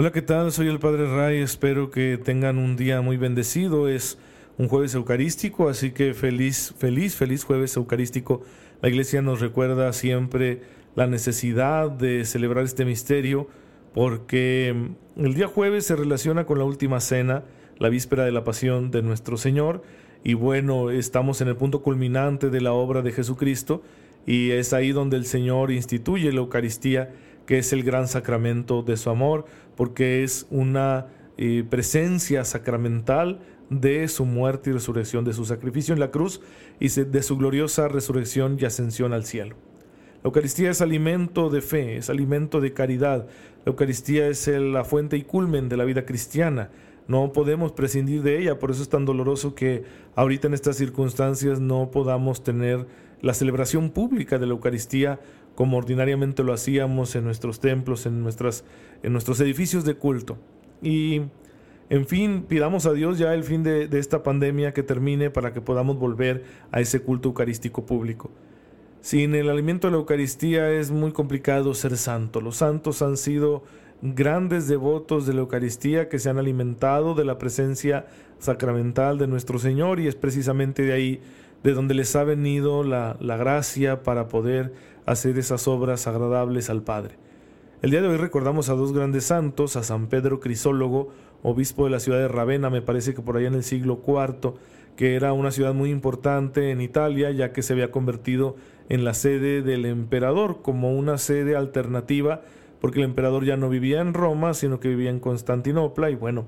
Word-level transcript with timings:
Hola, 0.00 0.12
¿qué 0.12 0.22
tal? 0.22 0.52
Soy 0.52 0.68
el 0.68 0.78
Padre 0.78 1.12
Ray, 1.12 1.38
espero 1.38 1.90
que 1.90 2.20
tengan 2.22 2.58
un 2.58 2.76
día 2.76 3.00
muy 3.00 3.16
bendecido. 3.16 3.88
Es 3.88 4.16
un 4.56 4.68
jueves 4.68 4.94
eucarístico, 4.94 5.68
así 5.68 5.90
que 5.90 6.14
feliz, 6.14 6.72
feliz, 6.78 7.16
feliz 7.16 7.42
jueves 7.42 7.76
eucarístico. 7.76 8.42
La 8.80 8.90
Iglesia 8.90 9.22
nos 9.22 9.40
recuerda 9.40 9.92
siempre 9.92 10.60
la 10.94 11.08
necesidad 11.08 11.90
de 11.90 12.24
celebrar 12.26 12.64
este 12.64 12.84
misterio 12.84 13.48
porque 13.92 14.92
el 15.16 15.34
día 15.34 15.48
jueves 15.48 15.86
se 15.86 15.96
relaciona 15.96 16.46
con 16.46 16.58
la 16.58 16.64
última 16.64 17.00
cena, 17.00 17.42
la 17.80 17.88
víspera 17.88 18.24
de 18.24 18.30
la 18.30 18.44
pasión 18.44 18.92
de 18.92 19.02
nuestro 19.02 19.36
Señor, 19.36 19.82
y 20.22 20.34
bueno, 20.34 20.92
estamos 20.92 21.40
en 21.40 21.48
el 21.48 21.56
punto 21.56 21.82
culminante 21.82 22.50
de 22.50 22.60
la 22.60 22.72
obra 22.72 23.02
de 23.02 23.10
Jesucristo 23.10 23.82
y 24.26 24.52
es 24.52 24.72
ahí 24.72 24.92
donde 24.92 25.16
el 25.16 25.24
Señor 25.24 25.72
instituye 25.72 26.30
la 26.30 26.38
Eucaristía 26.38 27.10
que 27.48 27.56
es 27.56 27.72
el 27.72 27.82
gran 27.82 28.08
sacramento 28.08 28.82
de 28.82 28.98
su 28.98 29.08
amor, 29.08 29.46
porque 29.74 30.22
es 30.22 30.46
una 30.50 31.06
eh, 31.38 31.64
presencia 31.66 32.44
sacramental 32.44 33.40
de 33.70 34.06
su 34.08 34.26
muerte 34.26 34.68
y 34.68 34.74
resurrección, 34.74 35.24
de 35.24 35.32
su 35.32 35.46
sacrificio 35.46 35.94
en 35.94 36.00
la 36.00 36.10
cruz 36.10 36.42
y 36.78 36.90
de 36.90 37.22
su 37.22 37.38
gloriosa 37.38 37.88
resurrección 37.88 38.58
y 38.60 38.66
ascensión 38.66 39.14
al 39.14 39.24
cielo. 39.24 39.56
La 40.22 40.28
Eucaristía 40.28 40.70
es 40.70 40.82
alimento 40.82 41.48
de 41.48 41.62
fe, 41.62 41.96
es 41.96 42.10
alimento 42.10 42.60
de 42.60 42.74
caridad. 42.74 43.28
La 43.64 43.70
Eucaristía 43.70 44.28
es 44.28 44.46
la 44.46 44.84
fuente 44.84 45.16
y 45.16 45.22
culmen 45.22 45.70
de 45.70 45.78
la 45.78 45.86
vida 45.86 46.04
cristiana. 46.04 46.68
No 47.06 47.32
podemos 47.32 47.72
prescindir 47.72 48.22
de 48.22 48.42
ella, 48.42 48.58
por 48.58 48.72
eso 48.72 48.82
es 48.82 48.90
tan 48.90 49.06
doloroso 49.06 49.54
que 49.54 49.84
ahorita 50.16 50.48
en 50.48 50.52
estas 50.52 50.76
circunstancias 50.76 51.60
no 51.60 51.90
podamos 51.90 52.44
tener 52.44 52.86
la 53.22 53.32
celebración 53.32 53.88
pública 53.88 54.38
de 54.38 54.44
la 54.44 54.52
Eucaristía 54.52 55.18
como 55.58 55.76
ordinariamente 55.76 56.44
lo 56.44 56.52
hacíamos 56.52 57.16
en 57.16 57.24
nuestros 57.24 57.58
templos, 57.58 58.06
en, 58.06 58.22
nuestras, 58.22 58.62
en 59.02 59.10
nuestros 59.10 59.40
edificios 59.40 59.84
de 59.84 59.94
culto. 59.94 60.38
Y, 60.82 61.22
en 61.90 62.06
fin, 62.06 62.44
pidamos 62.46 62.86
a 62.86 62.92
Dios 62.92 63.18
ya 63.18 63.34
el 63.34 63.42
fin 63.42 63.64
de, 63.64 63.88
esta 63.98 64.22
pandemia 64.22 64.72
que 64.72 64.84
termine 64.84 65.30
para 65.30 65.52
que 65.52 65.60
podamos 65.60 65.98
volver 65.98 66.44
a 66.70 66.78
ese 66.78 67.00
culto 67.00 67.30
eucarístico 67.30 67.84
público. 67.84 68.30
Sin 69.00 69.34
el 69.34 69.50
alimento 69.50 69.88
de 69.88 69.94
la 69.94 69.98
Eucaristía 69.98 70.70
es 70.70 70.92
muy 70.92 71.10
complicado 71.10 71.74
ser 71.74 71.96
santo. 71.96 72.40
Los 72.40 72.58
santos 72.58 73.02
han 73.02 73.16
sido 73.16 73.64
grandes 74.00 74.68
devotos 74.68 75.26
de 75.26 75.34
la 75.34 75.40
Eucaristía 75.40 76.08
que 76.08 76.20
se 76.20 76.30
han 76.30 76.38
alimentado 76.38 77.16
de 77.16 77.24
la 77.24 77.36
presencia 77.36 78.06
sacramental 78.38 79.18
de 79.18 79.26
nuestro 79.26 79.58
Señor 79.58 79.98
y 79.98 80.06
es 80.06 80.14
precisamente 80.14 80.82
de 80.82 80.92
ahí 80.92 81.20
de 81.64 81.72
donde 81.72 81.94
les 81.94 82.14
ha 82.14 82.22
venido 82.22 82.84
la, 82.84 83.16
la 83.18 83.36
gracia 83.36 84.04
para 84.04 84.28
poder 84.28 84.72
hacer 85.08 85.38
esas 85.38 85.66
obras 85.68 86.06
agradables 86.06 86.68
al 86.68 86.82
Padre. 86.82 87.16
El 87.80 87.90
día 87.90 88.02
de 88.02 88.08
hoy 88.08 88.16
recordamos 88.16 88.68
a 88.68 88.74
dos 88.74 88.92
grandes 88.92 89.24
santos, 89.24 89.76
a 89.76 89.82
San 89.82 90.08
Pedro 90.08 90.38
Crisólogo, 90.38 91.08
obispo 91.42 91.84
de 91.84 91.90
la 91.90 92.00
ciudad 92.00 92.18
de 92.18 92.28
Ravenna, 92.28 92.70
me 92.70 92.82
parece 92.82 93.14
que 93.14 93.22
por 93.22 93.36
allá 93.36 93.48
en 93.48 93.54
el 93.54 93.62
siglo 93.62 94.02
IV, 94.06 94.54
que 94.96 95.14
era 95.14 95.32
una 95.32 95.50
ciudad 95.50 95.72
muy 95.74 95.90
importante 95.90 96.70
en 96.70 96.80
Italia, 96.80 97.30
ya 97.30 97.52
que 97.52 97.62
se 97.62 97.72
había 97.72 97.90
convertido 97.90 98.56
en 98.88 99.04
la 99.04 99.14
sede 99.14 99.62
del 99.62 99.86
emperador, 99.86 100.60
como 100.60 100.92
una 100.92 101.16
sede 101.18 101.56
alternativa, 101.56 102.42
porque 102.80 102.98
el 102.98 103.04
emperador 103.04 103.44
ya 103.44 103.56
no 103.56 103.70
vivía 103.70 104.00
en 104.00 104.12
Roma, 104.12 104.54
sino 104.54 104.80
que 104.80 104.88
vivía 104.88 105.10
en 105.10 105.20
Constantinopla, 105.20 106.10
y 106.10 106.16
bueno, 106.16 106.46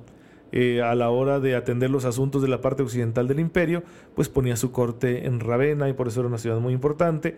eh, 0.53 0.82
a 0.82 0.94
la 0.97 1.10
hora 1.10 1.38
de 1.38 1.54
atender 1.54 1.91
los 1.91 2.04
asuntos 2.04 2.42
de 2.42 2.48
la 2.48 2.60
parte 2.60 2.82
occidental 2.82 3.28
del 3.28 3.38
imperio, 3.38 3.84
pues 4.16 4.28
ponía 4.28 4.56
su 4.56 4.72
corte 4.72 5.27
en 5.27 5.38
Ravenna 5.38 5.88
y 5.88 5.92
por 5.92 6.09
eso 6.09 6.21
era 6.21 6.28
una 6.28 6.38
ciudad 6.38 6.59
muy 6.59 6.75
importante. 6.75 7.37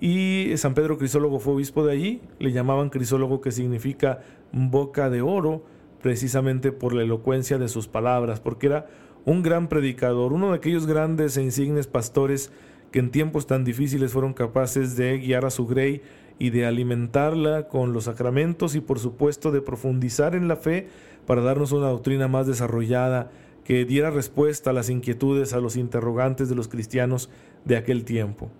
Y 0.00 0.52
San 0.56 0.72
Pedro 0.72 0.96
Crisólogo 0.96 1.38
fue 1.40 1.52
obispo 1.52 1.84
de 1.84 1.92
allí, 1.92 2.22
le 2.38 2.52
llamaban 2.52 2.88
Crisólogo 2.88 3.42
que 3.42 3.52
significa 3.52 4.20
boca 4.50 5.10
de 5.10 5.20
oro, 5.20 5.62
precisamente 6.00 6.72
por 6.72 6.94
la 6.94 7.02
elocuencia 7.02 7.58
de 7.58 7.68
sus 7.68 7.86
palabras, 7.86 8.40
porque 8.40 8.68
era 8.68 8.86
un 9.26 9.42
gran 9.42 9.68
predicador, 9.68 10.32
uno 10.32 10.50
de 10.50 10.56
aquellos 10.56 10.86
grandes 10.86 11.36
e 11.36 11.42
insignes 11.42 11.86
pastores 11.86 12.50
que 12.90 12.98
en 12.98 13.10
tiempos 13.10 13.46
tan 13.46 13.62
difíciles 13.62 14.12
fueron 14.12 14.32
capaces 14.32 14.96
de 14.96 15.18
guiar 15.18 15.44
a 15.44 15.50
su 15.50 15.66
grey 15.66 16.00
y 16.38 16.48
de 16.48 16.64
alimentarla 16.64 17.68
con 17.68 17.92
los 17.92 18.04
sacramentos 18.04 18.74
y 18.74 18.80
por 18.80 18.98
supuesto 18.98 19.52
de 19.52 19.60
profundizar 19.60 20.34
en 20.34 20.48
la 20.48 20.56
fe 20.56 20.88
para 21.26 21.42
darnos 21.42 21.72
una 21.72 21.88
doctrina 21.88 22.26
más 22.26 22.46
desarrollada 22.46 23.30
que 23.64 23.84
diera 23.84 24.10
respuesta 24.10 24.70
a 24.70 24.72
las 24.72 24.88
inquietudes, 24.88 25.52
a 25.52 25.60
los 25.60 25.76
interrogantes 25.76 26.48
de 26.48 26.54
los 26.54 26.68
cristianos 26.68 27.28
de 27.66 27.76
aquel 27.76 28.04
tiempo. 28.04 28.50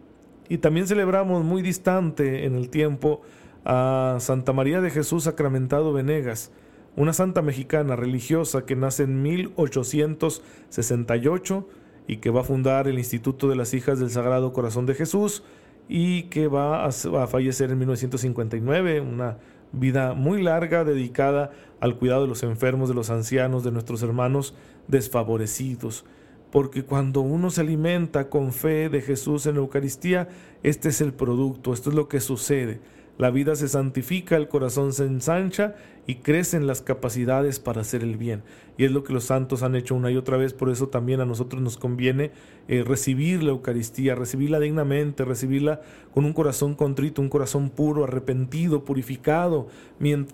Y 0.50 0.58
también 0.58 0.86
celebramos 0.88 1.44
muy 1.44 1.62
distante 1.62 2.44
en 2.44 2.56
el 2.56 2.68
tiempo 2.70 3.22
a 3.64 4.16
Santa 4.18 4.52
María 4.52 4.80
de 4.80 4.90
Jesús 4.90 5.22
Sacramentado 5.24 5.92
Venegas, 5.92 6.50
una 6.96 7.12
santa 7.12 7.40
mexicana 7.40 7.94
religiosa 7.94 8.66
que 8.66 8.74
nace 8.74 9.04
en 9.04 9.22
1868 9.22 11.68
y 12.08 12.16
que 12.16 12.30
va 12.30 12.40
a 12.40 12.44
fundar 12.44 12.88
el 12.88 12.98
Instituto 12.98 13.48
de 13.48 13.54
las 13.54 13.74
Hijas 13.74 14.00
del 14.00 14.10
Sagrado 14.10 14.52
Corazón 14.52 14.86
de 14.86 14.96
Jesús 14.96 15.44
y 15.88 16.24
que 16.24 16.48
va 16.48 16.84
a, 16.84 16.90
fallecer 16.90 17.70
en 17.70 17.78
1959, 17.78 19.02
una 19.02 19.38
vida 19.70 20.14
muy 20.14 20.42
larga 20.42 20.82
dedicada 20.82 21.52
al 21.78 21.96
cuidado 21.96 22.22
de 22.22 22.28
los 22.28 22.42
enfermos, 22.42 22.88
de 22.88 22.96
los 22.96 23.10
ancianos, 23.10 23.62
de 23.62 23.70
nuestros 23.70 24.02
hermanos 24.02 24.56
desfavorecidos. 24.88 26.04
Porque 26.50 26.84
cuando 26.84 27.20
uno 27.20 27.50
se 27.50 27.60
alimenta 27.60 28.28
con 28.28 28.52
fe 28.52 28.88
de 28.88 29.00
Jesús 29.00 29.46
en 29.46 29.54
la 29.54 29.60
Eucaristía, 29.60 30.28
este 30.62 30.88
es 30.88 31.00
el 31.00 31.12
producto, 31.12 31.72
esto 31.72 31.90
es 31.90 31.96
lo 31.96 32.08
que 32.08 32.20
sucede. 32.20 32.80
La 33.20 33.30
vida 33.30 33.54
se 33.54 33.68
santifica, 33.68 34.36
el 34.36 34.48
corazón 34.48 34.94
se 34.94 35.04
ensancha 35.04 35.74
y 36.06 36.16
crecen 36.16 36.66
las 36.66 36.80
capacidades 36.80 37.60
para 37.60 37.82
hacer 37.82 38.02
el 38.02 38.16
bien. 38.16 38.42
Y 38.78 38.86
es 38.86 38.92
lo 38.92 39.04
que 39.04 39.12
los 39.12 39.24
santos 39.24 39.62
han 39.62 39.76
hecho 39.76 39.94
una 39.94 40.10
y 40.10 40.16
otra 40.16 40.38
vez, 40.38 40.54
por 40.54 40.70
eso 40.70 40.88
también 40.88 41.20
a 41.20 41.26
nosotros 41.26 41.60
nos 41.60 41.76
conviene 41.76 42.30
eh, 42.66 42.82
recibir 42.82 43.42
la 43.42 43.50
Eucaristía, 43.50 44.14
recibirla 44.14 44.58
dignamente, 44.58 45.26
recibirla 45.26 45.82
con 46.14 46.24
un 46.24 46.32
corazón 46.32 46.74
contrito, 46.74 47.20
un 47.20 47.28
corazón 47.28 47.68
puro, 47.68 48.04
arrepentido, 48.04 48.84
purificado, 48.86 49.68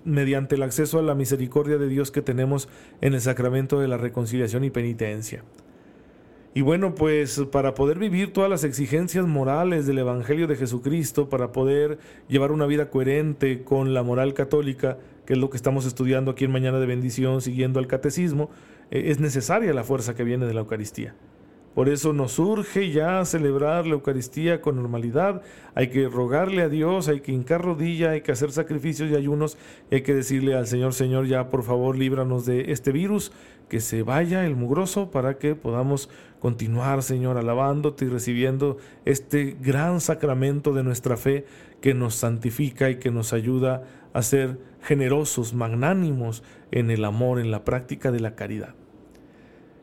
mediante 0.05 0.55
el 0.55 0.62
acceso 0.62 1.00
a 1.00 1.03
la 1.03 1.16
misericordia 1.16 1.78
de 1.78 1.88
Dios 1.88 2.12
que 2.12 2.22
tenemos 2.22 2.69
en 3.00 3.15
el 3.15 3.21
sacramento 3.21 3.81
de 3.81 3.88
la 3.88 3.97
reconciliación 3.97 4.62
y 4.62 4.71
penitencia. 4.71 5.43
Y 6.56 6.62
bueno, 6.62 6.94
pues 6.94 7.39
para 7.53 7.75
poder 7.75 7.99
vivir 7.99 8.33
todas 8.33 8.49
las 8.49 8.65
exigencias 8.65 9.27
morales 9.27 9.87
del 9.87 9.99
Evangelio 9.99 10.47
de 10.47 10.56
Jesucristo, 10.56 11.28
para 11.28 11.53
poder 11.53 11.99
llevar 12.28 12.50
una 12.50 12.65
vida 12.65 12.89
coherente 12.89 13.62
con 13.62 13.93
la 13.93 14.03
moral 14.03 14.33
católica, 14.33 14.97
que 15.27 15.34
es 15.34 15.39
lo 15.39 15.50
que 15.50 15.59
estamos 15.59 15.84
estudiando 15.84 16.31
aquí 16.31 16.47
en 16.47 16.53
Mañana 16.53 16.78
de 16.81 16.87
Bendición, 16.87 17.43
siguiendo 17.43 17.78
al 17.78 17.87
catecismo, 17.87 18.49
eh, 18.91 19.03
es 19.09 19.21
necesaria 19.21 19.75
la 19.75 19.84
fuerza 19.84 20.15
que 20.15 20.25
viene 20.25 20.47
de 20.47 20.55
la 20.55 20.61
Eucaristía. 20.61 21.15
Por 21.77 21.91
eso 21.91 22.15
nos 22.15 22.39
urge 22.39 22.91
ya 22.91 23.23
celebrar 23.27 23.87
la 23.87 23.93
Eucaristía 23.93 24.62
con 24.62 24.77
normalidad. 24.77 25.43
Hay 25.75 25.88
que 25.88 26.09
rogarle 26.09 26.62
a 26.62 26.71
Dios, 26.71 27.06
hay 27.09 27.20
que 27.20 27.32
hincar 27.32 27.61
rodilla, 27.61 28.12
hay 28.12 28.23
que 28.23 28.32
hacer 28.32 28.50
sacrificios 28.50 29.11
y 29.11 29.14
ayunos, 29.14 29.59
hay 29.93 30.00
que 30.00 30.14
decirle 30.14 30.55
al 30.55 30.67
Señor, 30.67 30.94
Señor, 30.94 31.26
ya 31.26 31.50
por 31.50 31.64
favor 31.64 31.99
líbranos 31.99 32.47
de 32.47 32.73
este 32.73 32.93
virus, 32.93 33.31
que 33.68 33.80
se 33.80 34.02
vaya 34.02 34.46
el 34.46 34.56
mugroso 34.56 35.10
para 35.10 35.38
que 35.38 35.54
podamos 35.54 36.08
continuar, 36.38 37.02
Señor, 37.02 37.36
alabándote 37.36 38.04
y 38.04 38.08
recibiendo 38.08 38.76
este 39.04 39.56
gran 39.60 40.00
sacramento 40.00 40.72
de 40.72 40.84
nuestra 40.84 41.16
fe 41.16 41.46
que 41.80 41.94
nos 41.94 42.14
santifica 42.14 42.90
y 42.90 42.96
que 42.96 43.10
nos 43.10 43.32
ayuda 43.32 43.84
a 44.12 44.22
ser 44.22 44.58
generosos, 44.82 45.54
magnánimos 45.54 46.42
en 46.70 46.90
el 46.90 47.04
amor, 47.04 47.40
en 47.40 47.50
la 47.50 47.64
práctica 47.64 48.12
de 48.12 48.20
la 48.20 48.34
caridad. 48.34 48.74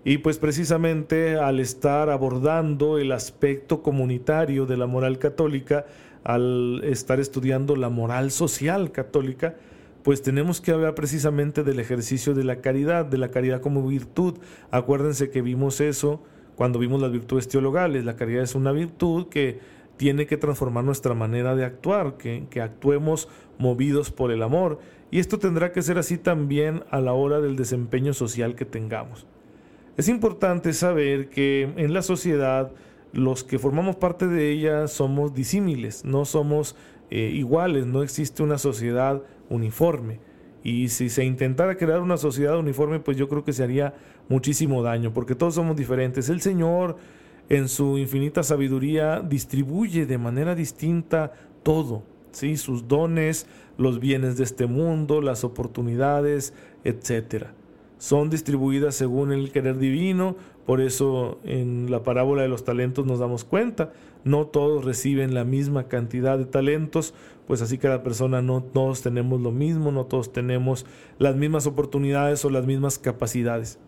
Y 0.05 0.17
pues 0.17 0.37
precisamente 0.37 1.37
al 1.37 1.59
estar 1.59 2.09
abordando 2.09 2.97
el 2.97 3.11
aspecto 3.11 3.81
comunitario 3.81 4.65
de 4.65 4.77
la 4.77 4.85
moral 4.85 5.17
católica, 5.17 5.85
al 6.23 6.81
estar 6.83 7.19
estudiando 7.19 7.75
la 7.75 7.89
moral 7.89 8.31
social 8.31 8.91
católica, 8.91 9.55
pues 10.03 10.21
tenemos 10.21 10.59
que 10.59 10.71
hablar 10.71 10.95
precisamente 10.95 11.63
del 11.63 11.79
ejercicio 11.79 12.33
de 12.33 12.43
la 12.43 12.57
caridad, 12.57 13.05
de 13.05 13.17
la 13.17 13.31
caridad 13.31 13.61
como 13.61 13.87
virtud. 13.87 14.35
Acuérdense 14.69 15.29
que 15.29 15.41
vimos 15.41 15.79
eso 15.79 16.21
cuando 16.55 16.77
vimos 16.77 17.01
las 17.01 17.11
virtudes 17.11 17.47
teologales. 17.47 18.03
La 18.03 18.15
caridad 18.15 18.43
es 18.43 18.53
una 18.53 18.73
virtud 18.73 19.27
que 19.29 19.59
tiene 19.95 20.25
que 20.25 20.37
transformar 20.37 20.83
nuestra 20.83 21.13
manera 21.13 21.55
de 21.55 21.63
actuar, 21.63 22.17
que, 22.17 22.45
que 22.49 22.61
actuemos 22.61 23.29
movidos 23.57 24.11
por 24.11 24.31
el 24.31 24.43
amor. 24.43 24.79
Y 25.09 25.19
esto 25.19 25.39
tendrá 25.39 25.71
que 25.71 25.81
ser 25.81 25.97
así 25.97 26.17
también 26.17 26.83
a 26.91 26.99
la 26.99 27.13
hora 27.13 27.39
del 27.39 27.55
desempeño 27.55 28.13
social 28.13 28.55
que 28.55 28.65
tengamos. 28.65 29.25
Es 29.95 30.09
importante 30.09 30.73
saber 30.73 31.29
que 31.29 31.71
en 31.77 31.93
la 31.93 32.01
sociedad 32.01 32.71
los 33.13 33.43
que 33.43 33.59
formamos 33.59 33.95
parte 33.95 34.27
de 34.27 34.51
ella 34.51 34.87
somos 34.87 35.33
disímiles, 35.35 36.03
no 36.03 36.25
somos 36.25 36.75
eh, 37.11 37.31
iguales, 37.31 37.85
no 37.85 38.01
existe 38.01 38.41
una 38.41 38.57
sociedad 38.57 39.21
uniforme. 39.53 40.19
Y 40.63 40.89
si 40.89 41.09
se 41.09 41.25
intentara 41.25 41.75
crear 41.75 41.99
una 42.01 42.17
sociedad 42.17 42.57
uniforme, 42.57 42.99
pues 42.99 43.17
yo 43.17 43.27
creo 43.27 43.43
que 43.43 43.53
se 43.53 43.63
haría 43.63 43.95
muchísimo 44.29 44.81
daño, 44.81 45.13
porque 45.13 45.35
todos 45.35 45.55
somos 45.55 45.75
diferentes. 45.75 46.29
El 46.29 46.41
Señor, 46.41 46.97
en 47.49 47.67
su 47.67 47.97
infinita 47.97 48.43
sabiduría, 48.43 49.19
distribuye 49.19 50.05
de 50.05 50.17
manera 50.17 50.55
distinta 50.55 51.33
todo, 51.63 52.03
¿sí? 52.31 52.55
sus 52.55 52.87
dones, 52.87 53.47
los 53.77 53.99
bienes 53.99 54.37
de 54.37 54.45
este 54.45 54.65
mundo, 54.65 55.21
las 55.21 55.43
oportunidades, 55.43 56.53
etcétera 56.83 57.53
son 58.03 58.29
distribuidas 58.29 58.95
según 58.95 59.31
el 59.31 59.53
querer 59.53 59.77
divino, 59.77 60.35
por 60.65 60.81
eso 60.81 61.39
en 61.45 61.89
la 61.89 62.03
parábola 62.03 62.41
de 62.41 62.49
los 62.49 62.65
talentos 62.65 63.05
nos 63.05 63.19
damos 63.19 63.45
cuenta, 63.45 63.93
no 64.23 64.47
todos 64.47 64.85
reciben 64.85 65.33
la 65.33 65.43
misma 65.43 65.87
cantidad 65.87 66.37
de 66.37 66.45
talentos, 66.45 67.13
pues 67.47 67.61
así 67.61 67.77
cada 67.77 68.03
persona 68.03 68.41
no 68.41 68.63
todos 68.63 69.01
tenemos 69.01 69.41
lo 69.41 69.51
mismo, 69.51 69.91
no 69.91 70.05
todos 70.05 70.31
tenemos 70.31 70.85
las 71.19 71.35
mismas 71.35 71.67
oportunidades 71.67 72.43
o 72.45 72.49
las 72.49 72.65
mismas 72.65 72.99
capacidades. 72.99 73.79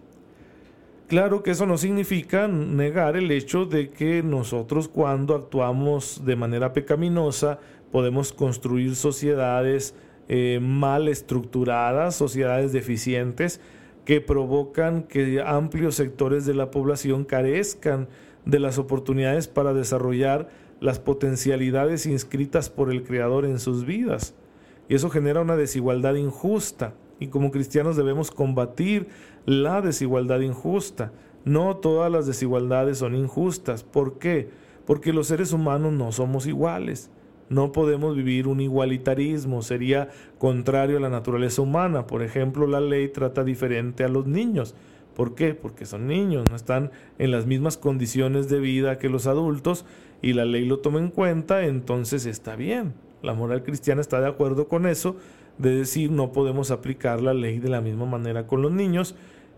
Claro 1.08 1.44
que 1.44 1.52
eso 1.52 1.68
no 1.68 1.78
significa 1.78 2.48
negar 2.48 3.16
el 3.16 3.30
hecho 3.30 3.66
de 3.66 3.92
que 3.92 4.24
nosotros 4.24 4.88
cuando 4.88 5.36
actuamos 5.36 6.24
de 6.26 6.36
manera 6.36 6.74
pecaminosa 6.74 7.60
podemos 7.92 8.34
construir 8.34 8.96
sociedades 8.96 9.94
eh, 10.28 10.60
mal 10.60 11.08
estructuradas, 11.08 12.16
sociedades 12.16 12.74
deficientes, 12.74 13.62
que 14.04 14.20
provocan 14.22 15.04
que 15.04 15.42
amplios 15.46 15.96
sectores 15.96 16.46
de 16.46 16.56
la 16.56 16.72
población 16.72 17.24
carezcan 17.24 18.08
de 18.46 18.60
las 18.60 18.78
oportunidades 18.78 19.48
para 19.48 19.74
desarrollar 19.74 20.50
las 20.80 21.00
potencialidades 21.00 22.06
inscritas 22.06 22.70
por 22.70 22.92
el 22.92 23.04
Creador 23.04 23.46
en 23.46 23.60
sus 23.60 23.86
vidas. 23.86 24.36
Y 24.88 24.96
eso 24.96 25.10
genera 25.10 25.42
una 25.42 25.56
desigualdad 25.56 26.16
injusta. 26.16 26.94
Y 27.20 27.28
como 27.28 27.52
cristianos 27.52 27.96
debemos 27.96 28.30
combatir 28.32 29.08
la 29.46 29.82
desigualdad 29.82 30.42
injusta. 30.42 31.12
No 31.44 31.78
todas 31.78 32.12
las 32.12 32.28
desigualdades 32.28 33.00
son 33.00 33.16
injustas. 33.16 33.84
¿Por 33.84 34.20
qué? 34.20 34.50
Porque 34.86 35.14
los 35.14 35.28
seres 35.28 35.54
humanos 35.54 35.94
no 35.94 36.12
somos 36.12 36.46
iguales. 36.46 37.10
No 37.48 37.72
podemos 37.72 38.16
vivir 38.16 38.48
un 38.48 38.60
igualitarismo, 38.60 39.62
sería 39.62 40.10
contrario 40.40 40.98
a 40.98 41.00
la 41.00 41.10
naturaleza 41.10 41.62
humana. 41.62 42.08
Por 42.08 42.24
ejemplo, 42.24 42.66
la 42.66 42.80
ley 42.80 43.10
trata 43.10 43.44
diferente 43.44 44.04
a 44.04 44.08
los 44.08 44.26
niños. 44.26 44.74
¿Por 45.16 45.36
qué? 45.36 45.54
Porque 45.54 45.86
son 45.86 46.08
niños, 46.08 46.46
no 46.50 46.56
están 46.56 46.92
en 47.18 47.32
las 47.32 47.46
mismas 47.46 47.78
condiciones 47.78 48.50
de 48.50 48.60
vida 48.60 49.00
que 49.00 49.10
los 49.10 49.28
adultos 49.28 49.86
y 50.22 50.34
la 50.34 50.46
ley 50.46 50.66
lo 50.66 50.80
toma 50.80 51.00
en 51.00 51.10
cuenta, 51.10 51.66
entonces 51.66 52.26
está 52.26 52.56
bien. 52.56 52.94
La 53.22 53.34
moral 53.34 53.64
cristiana 53.64 54.02
está 54.02 54.20
de 54.20 54.28
acuerdo 54.28 54.68
con 54.68 54.86
eso, 54.86 55.16
de 55.58 55.76
decir 55.76 56.12
no 56.12 56.32
podemos 56.32 56.70
aplicar 56.70 57.22
la 57.22 57.34
ley 57.34 57.60
de 57.60 57.70
la 57.70 57.82
misma 57.82 58.06
manera 58.06 58.46
con 58.46 58.62
los 58.62 58.72
niños, 58.72 59.16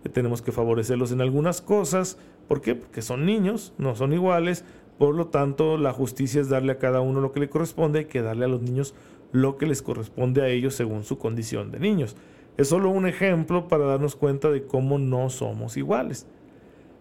tenemos 0.07 0.41
que 0.41 0.51
favorecerlos 0.51 1.11
en 1.11 1.21
algunas 1.21 1.61
cosas. 1.61 2.17
¿Por 2.47 2.61
qué? 2.61 2.75
Porque 2.75 3.01
son 3.01 3.25
niños, 3.25 3.73
no 3.77 3.95
son 3.95 4.13
iguales, 4.13 4.63
por 4.97 5.15
lo 5.15 5.27
tanto, 5.27 5.77
la 5.77 5.93
justicia 5.93 6.41
es 6.41 6.49
darle 6.49 6.71
a 6.71 6.79
cada 6.79 7.01
uno 7.01 7.21
lo 7.21 7.31
que 7.31 7.39
le 7.39 7.49
corresponde, 7.49 7.99
hay 7.99 8.05
que 8.05 8.21
darle 8.21 8.45
a 8.45 8.47
los 8.47 8.61
niños 8.61 8.95
lo 9.31 9.57
que 9.57 9.67
les 9.67 9.81
corresponde 9.81 10.41
a 10.41 10.47
ellos 10.47 10.73
según 10.73 11.03
su 11.03 11.17
condición 11.17 11.71
de 11.71 11.79
niños. 11.79 12.15
Es 12.57 12.69
solo 12.69 12.89
un 12.89 13.07
ejemplo 13.07 13.67
para 13.67 13.85
darnos 13.85 14.15
cuenta 14.15 14.49
de 14.49 14.65
cómo 14.65 14.97
no 14.97 15.29
somos 15.29 15.77
iguales. 15.77 16.25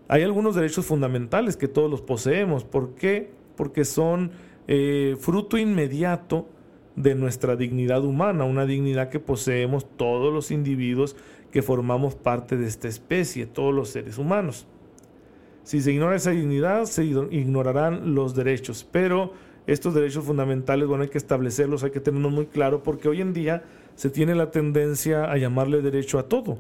Hay 0.08 0.23
algunos 0.23 0.55
derechos 0.55 0.87
fundamentales 0.87 1.56
que 1.56 1.67
todos 1.67 1.91
los 1.91 2.03
poseemos. 2.03 2.64
¿Por 2.64 2.94
qué? 2.94 3.31
Porque 3.56 3.85
son 3.85 4.31
eh, 4.69 5.17
fruto 5.19 5.56
inmediato 5.56 6.47
de 6.94 7.14
nuestra 7.14 7.56
dignidad 7.56 8.05
humana, 8.05 8.44
una 8.44 8.67
dignidad 8.67 9.08
que 9.08 9.19
poseemos 9.19 9.87
todos 9.97 10.32
los 10.32 10.50
individuos 10.50 11.17
que 11.50 11.62
formamos 11.62 12.14
parte 12.14 12.56
de 12.56 12.67
esta 12.67 12.88
especie, 12.88 13.47
todos 13.47 13.75
los 13.75 13.88
seres 13.88 14.19
humanos. 14.19 14.67
Si 15.62 15.81
se 15.81 15.93
ignora 15.93 16.17
esa 16.17 16.31
dignidad, 16.31 16.85
se 16.85 17.05
ignorarán 17.05 18.14
los 18.14 18.35
derechos. 18.35 18.87
Pero 18.91 19.32
estos 19.67 19.94
derechos 19.94 20.25
fundamentales, 20.25 20.87
bueno, 20.87 21.03
hay 21.03 21.08
que 21.08 21.19
establecerlos, 21.19 21.82
hay 21.82 21.91
que 21.91 22.00
tenerlos 22.00 22.32
muy 22.32 22.47
claro, 22.47 22.82
porque 22.82 23.08
hoy 23.08 23.20
en 23.20 23.32
día 23.32 23.64
se 23.96 24.10
tiene 24.10 24.37
la 24.37 24.52
tendencia 24.52 25.25
a 25.25 25.37
llamarle 25.37 25.82
derecho 25.82 26.20
a 26.20 26.28
todo. 26.28 26.58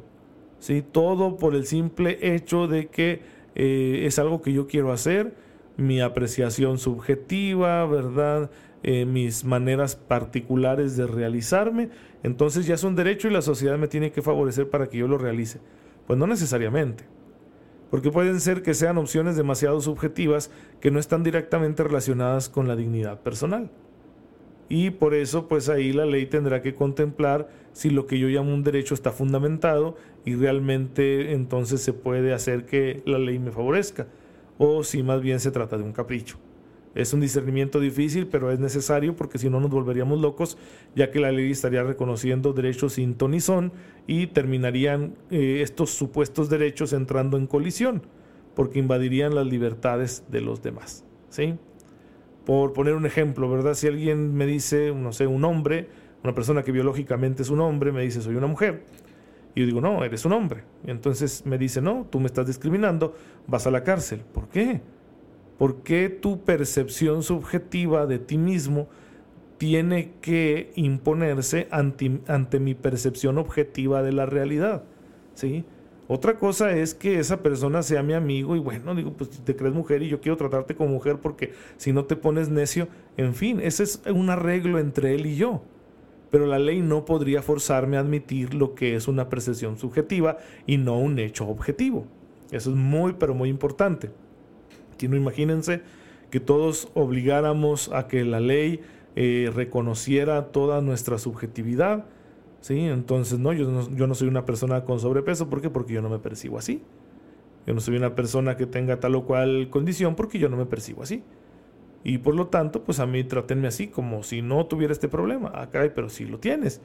¿sí? 0.58 0.82
Todo 0.82 1.36
por 1.36 1.54
el 1.54 1.66
simple 1.66 2.18
hecho 2.20 2.66
de 2.66 2.88
que 2.88 3.20
eh, 3.54 4.02
es 4.06 4.18
algo 4.18 4.42
que 4.42 4.52
yo 4.52 4.66
quiero 4.66 4.92
hacer, 4.92 5.34
mi 5.76 6.00
apreciación 6.00 6.78
subjetiva, 6.78 7.86
¿verdad? 7.86 8.50
Eh, 8.82 9.04
mis 9.04 9.44
maneras 9.44 9.94
particulares 9.94 10.96
de 10.96 11.06
realizarme. 11.06 11.90
Entonces 12.24 12.66
ya 12.66 12.74
es 12.74 12.82
un 12.82 12.96
derecho 12.96 13.28
y 13.28 13.30
la 13.30 13.42
sociedad 13.42 13.78
me 13.78 13.86
tiene 13.86 14.10
que 14.10 14.22
favorecer 14.22 14.68
para 14.68 14.88
que 14.88 14.98
yo 14.98 15.06
lo 15.06 15.18
realice. 15.18 15.60
Pues 16.06 16.18
no 16.18 16.26
necesariamente 16.26 17.04
porque 17.90 18.10
pueden 18.10 18.40
ser 18.40 18.62
que 18.62 18.74
sean 18.74 18.98
opciones 18.98 19.36
demasiado 19.36 19.80
subjetivas 19.80 20.50
que 20.80 20.90
no 20.90 20.98
están 20.98 21.22
directamente 21.22 21.84
relacionadas 21.84 22.48
con 22.48 22.68
la 22.68 22.76
dignidad 22.76 23.20
personal. 23.20 23.70
Y 24.68 24.90
por 24.90 25.14
eso, 25.14 25.48
pues 25.48 25.68
ahí 25.68 25.92
la 25.92 26.06
ley 26.06 26.26
tendrá 26.26 26.60
que 26.60 26.74
contemplar 26.74 27.48
si 27.72 27.90
lo 27.90 28.06
que 28.06 28.18
yo 28.18 28.28
llamo 28.28 28.52
un 28.52 28.64
derecho 28.64 28.94
está 28.94 29.12
fundamentado 29.12 29.96
y 30.24 30.34
realmente 30.34 31.32
entonces 31.32 31.80
se 31.82 31.92
puede 31.92 32.32
hacer 32.32 32.66
que 32.66 33.02
la 33.06 33.18
ley 33.18 33.38
me 33.38 33.52
favorezca, 33.52 34.08
o 34.58 34.82
si 34.82 35.02
más 35.02 35.20
bien 35.20 35.40
se 35.40 35.50
trata 35.50 35.76
de 35.76 35.84
un 35.84 35.92
capricho. 35.92 36.38
Es 36.96 37.12
un 37.12 37.20
discernimiento 37.20 37.78
difícil, 37.78 38.26
pero 38.26 38.50
es 38.50 38.58
necesario 38.58 39.14
porque 39.14 39.38
si 39.38 39.50
no 39.50 39.60
nos 39.60 39.70
volveríamos 39.70 40.18
locos, 40.18 40.56
ya 40.94 41.10
que 41.10 41.20
la 41.20 41.30
ley 41.30 41.50
estaría 41.50 41.82
reconociendo 41.82 42.54
derechos 42.54 42.94
sin 42.94 43.16
ton 43.16 43.38
son 43.42 43.72
y 44.06 44.28
terminarían 44.28 45.14
eh, 45.30 45.60
estos 45.60 45.90
supuestos 45.90 46.48
derechos 46.48 46.94
entrando 46.94 47.36
en 47.36 47.46
colisión, 47.46 48.02
porque 48.54 48.78
invadirían 48.78 49.34
las 49.34 49.46
libertades 49.46 50.24
de 50.30 50.40
los 50.40 50.62
demás. 50.62 51.04
¿sí? 51.28 51.56
Por 52.46 52.72
poner 52.72 52.94
un 52.94 53.04
ejemplo, 53.04 53.50
¿verdad? 53.50 53.74
Si 53.74 53.86
alguien 53.86 54.34
me 54.34 54.46
dice, 54.46 54.94
no 54.94 55.12
sé, 55.12 55.26
un 55.26 55.44
hombre, 55.44 55.88
una 56.24 56.34
persona 56.34 56.62
que 56.62 56.72
biológicamente 56.72 57.42
es 57.42 57.50
un 57.50 57.60
hombre, 57.60 57.92
me 57.92 58.02
dice, 58.02 58.22
soy 58.22 58.36
una 58.36 58.46
mujer. 58.46 58.84
Y 59.54 59.60
yo 59.60 59.66
digo, 59.66 59.80
no, 59.80 60.04
eres 60.04 60.24
un 60.24 60.32
hombre. 60.32 60.62
Y 60.86 60.90
entonces 60.90 61.44
me 61.44 61.58
dice, 61.58 61.82
no, 61.82 62.06
tú 62.10 62.20
me 62.20 62.26
estás 62.26 62.46
discriminando, 62.46 63.14
vas 63.46 63.66
a 63.66 63.70
la 63.70 63.82
cárcel. 63.82 64.20
¿Por 64.32 64.48
qué? 64.48 64.80
¿Por 65.58 65.82
qué 65.82 66.08
tu 66.08 66.44
percepción 66.44 67.22
subjetiva 67.22 68.06
de 68.06 68.18
ti 68.18 68.38
mismo 68.38 68.88
tiene 69.58 70.12
que 70.20 70.72
imponerse 70.76 71.66
ante, 71.70 72.20
ante, 72.28 72.60
mi 72.60 72.74
percepción 72.74 73.38
objetiva 73.38 74.02
de 74.02 74.12
la 74.12 74.26
realidad? 74.26 74.84
¿Sí? 75.34 75.64
Otra 76.08 76.38
cosa 76.38 76.72
es 76.76 76.94
que 76.94 77.18
esa 77.18 77.42
persona 77.42 77.82
sea 77.82 78.02
mi 78.02 78.12
amigo 78.12 78.54
y 78.54 78.60
bueno, 78.60 78.94
digo, 78.94 79.12
pues 79.12 79.30
te 79.30 79.56
crees 79.56 79.74
mujer 79.74 80.02
y 80.02 80.08
yo 80.08 80.20
quiero 80.20 80.36
tratarte 80.36 80.76
como 80.76 80.90
mujer 80.90 81.18
porque 81.20 81.52
si 81.78 81.92
no 81.92 82.04
te 82.04 82.14
pones 82.14 82.48
necio, 82.48 82.86
en 83.16 83.34
fin, 83.34 83.60
ese 83.60 83.82
es 83.82 84.00
un 84.12 84.30
arreglo 84.30 84.78
entre 84.78 85.14
él 85.14 85.26
y 85.26 85.36
yo. 85.36 85.62
Pero 86.30 86.46
la 86.46 86.58
ley 86.58 86.80
no 86.80 87.04
podría 87.04 87.42
forzarme 87.42 87.96
a 87.96 88.00
admitir 88.00 88.54
lo 88.54 88.74
que 88.74 88.94
es 88.94 89.08
una 89.08 89.28
percepción 89.28 89.78
subjetiva 89.78 90.38
y 90.66 90.76
no 90.76 90.98
un 90.98 91.18
hecho 91.18 91.48
objetivo. 91.48 92.06
Eso 92.50 92.70
es 92.70 92.76
muy, 92.76 93.14
pero 93.14 93.34
muy 93.34 93.48
importante. 93.48 94.10
Que 94.98 95.08
no 95.08 95.16
imagínense 95.16 95.82
que 96.30 96.40
todos 96.40 96.88
obligáramos 96.94 97.90
a 97.92 98.06
que 98.06 98.24
la 98.24 98.40
ley 98.40 98.80
eh, 99.14 99.50
reconociera 99.54 100.46
toda 100.52 100.80
nuestra 100.82 101.18
subjetividad. 101.18 102.04
¿Sí? 102.66 102.80
Entonces, 102.80 103.38
no 103.38 103.52
yo, 103.52 103.70
no, 103.70 104.14
soy 104.16 104.26
una 104.26 104.44
persona 104.44 104.84
con 104.84 104.98
sobrepeso. 104.98 105.48
¿Por 105.48 105.60
qué? 105.60 105.70
Porque 105.70 105.92
yo 105.92 106.02
no 106.02 106.08
me 106.08 106.18
percibo 106.18 106.58
así. 106.58 106.82
Yo 107.64 107.74
no 107.74 107.80
soy 107.80 107.96
una 107.96 108.16
persona 108.16 108.56
que 108.56 108.66
tenga 108.66 108.98
tal 108.98 109.14
o 109.14 109.24
cual 109.24 109.68
condición 109.70 110.16
porque 110.16 110.40
yo 110.40 110.48
no 110.48 110.56
me 110.56 110.66
percibo 110.66 111.04
así. 111.04 111.22
Y 112.02 112.18
por 112.18 112.34
lo 112.34 112.48
tanto, 112.48 112.82
pues 112.82 112.98
a 112.98 113.06
mí 113.06 113.22
tratenme 113.22 113.68
así, 113.68 113.86
como 113.86 114.24
si 114.24 114.42
no 114.42 114.66
tuviera 114.66 114.92
este 114.92 115.06
problema. 115.06 115.52
Ah, 115.54 115.70
caray, 115.70 115.92
pero 115.94 116.08
si 116.08 116.24
lo 116.24 116.40
tienes. 116.40 116.80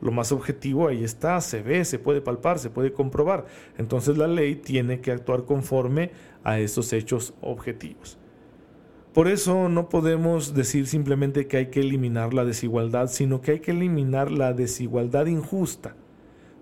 Lo 0.00 0.12
más 0.12 0.30
objetivo 0.30 0.86
ahí 0.86 1.02
está, 1.02 1.40
se 1.40 1.60
ve, 1.60 1.84
se 1.84 1.98
puede 1.98 2.20
palpar, 2.20 2.60
se 2.60 2.70
puede 2.70 2.92
comprobar. 2.92 3.46
Entonces 3.78 4.16
la 4.18 4.28
ley 4.28 4.54
tiene 4.54 5.00
que 5.00 5.10
actuar 5.10 5.44
conforme 5.44 6.12
a 6.44 6.60
esos 6.60 6.92
hechos 6.92 7.34
objetivos. 7.40 8.16
Por 9.16 9.28
eso 9.28 9.70
no 9.70 9.88
podemos 9.88 10.52
decir 10.52 10.86
simplemente 10.86 11.46
que 11.46 11.56
hay 11.56 11.66
que 11.70 11.80
eliminar 11.80 12.34
la 12.34 12.44
desigualdad, 12.44 13.08
sino 13.08 13.40
que 13.40 13.52
hay 13.52 13.60
que 13.60 13.70
eliminar 13.70 14.30
la 14.30 14.52
desigualdad 14.52 15.24
injusta. 15.24 15.96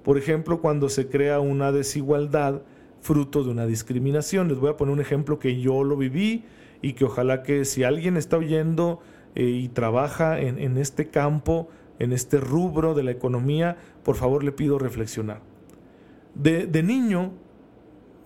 Por 0.04 0.18
ejemplo, 0.18 0.60
cuando 0.60 0.88
se 0.88 1.08
crea 1.08 1.40
una 1.40 1.72
desigualdad 1.72 2.62
fruto 3.00 3.42
de 3.42 3.50
una 3.50 3.66
discriminación. 3.66 4.46
Les 4.46 4.60
voy 4.60 4.70
a 4.70 4.76
poner 4.76 4.94
un 4.94 5.00
ejemplo 5.00 5.40
que 5.40 5.60
yo 5.60 5.82
lo 5.82 5.96
viví 5.96 6.44
y 6.80 6.92
que 6.92 7.06
ojalá 7.06 7.42
que 7.42 7.64
si 7.64 7.82
alguien 7.82 8.16
está 8.16 8.36
oyendo 8.36 9.00
eh, 9.34 9.46
y 9.46 9.68
trabaja 9.68 10.38
en, 10.38 10.78
este 10.78 11.08
campo, 11.08 11.68
en 11.98 12.12
este 12.12 12.38
rubro 12.38 12.94
de 12.94 13.02
la 13.02 13.10
economía, 13.10 13.78
por 14.04 14.14
favor 14.14 14.44
le 14.44 14.52
pido 14.52 14.78
reflexionar. 14.78 15.40
De, 16.36 16.82
niño, 16.84 17.32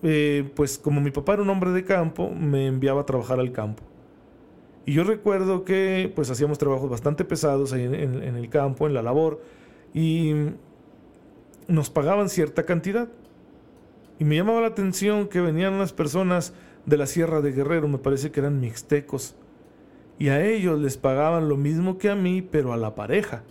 eh, 0.03 0.47
pues 0.55 0.77
como 0.77 1.01
mi 1.01 1.09
papá 1.09 1.33
era 1.33 1.41
un 1.41 1.49
hombre 1.49 1.71
de 1.71 1.83
campo, 1.83 2.29
me 2.29 2.67
enviaba 2.67 3.01
a 3.01 3.05
trabajar 3.07 3.39
al 3.39 3.51
campo. 3.51 3.88
Y 4.85 4.93
yo 4.93 5.03
recuerdo 5.03 5.65
que 5.65 6.11
pues 6.15 6.29
hacíamos 6.29 6.57
trabajos 6.57 6.89
bastante 6.89 7.25
pesados 7.25 7.73
ahí 7.73 7.83
en, 7.83 7.93
en 7.93 8.35
el 8.35 8.49
campo, 8.49 8.87
en 8.87 8.93
la 8.93 9.01
labor, 9.01 9.41
y 9.93 10.33
nos 11.67 11.89
pagaban 11.89 12.29
cierta 12.29 12.65
cantidad. 12.65 13.09
Y 14.17 14.25
me 14.25 14.35
llamaba 14.35 14.61
la 14.61 14.67
atención 14.67 15.27
que 15.27 15.39
venían 15.39 15.79
las 15.79 15.93
personas 15.93 16.53
de 16.85 16.97
la 16.97 17.05
Sierra 17.05 17.41
de 17.41 17.51
Guerrero, 17.51 17.87
me 17.87 17.99
parece 17.99 18.31
que 18.31 18.39
eran 18.39 18.59
mixtecos, 18.59 19.35
y 20.17 20.29
a 20.29 20.43
ellos 20.45 20.79
les 20.79 20.97
pagaban 20.97 21.47
lo 21.47 21.55
mismo 21.55 21.97
que 21.97 22.09
a 22.09 22.15
mí, 22.15 22.41
pero 22.41 22.73
a 22.73 22.77
la 22.77 22.95
pareja. 22.95 23.43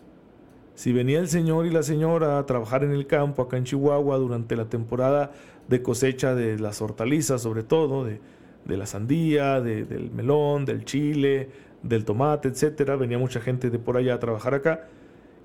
Si 0.75 0.93
venía 0.93 1.19
el 1.19 1.29
señor 1.29 1.67
y 1.67 1.71
la 1.71 1.83
señora 1.83 2.39
a 2.39 2.47
trabajar 2.47 2.85
en 2.85 2.91
el 2.91 3.07
campo 3.07 3.43
acá 3.43 3.57
en 3.57 3.65
Chihuahua 3.65 4.17
durante 4.19 4.55
la 4.55 4.67
temporada 4.67 5.33
de 5.67 5.83
cosecha 5.83 6.35
de 6.35 6.59
las 6.59 6.83
hortalizas, 6.83 7.43
sobre 7.43 7.63
todo, 7.63 8.05
de, 8.05 8.21
la 8.67 8.87
sandía, 8.87 9.61
del 9.61 10.11
melón, 10.11 10.65
del 10.65 10.85
chile, 10.85 11.51
del 11.83 12.05
tomate, 12.05 12.49
etcétera, 12.49 12.97
venía 12.97 13.19
mucha 13.19 13.41
gente 13.41 13.71
de 13.71 13.79
por 13.79 13.97
allá 13.97 14.15
a 14.15 14.19
trabajar 14.19 14.55
acá. 14.55 14.89